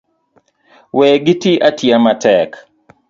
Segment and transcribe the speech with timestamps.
[0.97, 2.49] We giti atiyo matek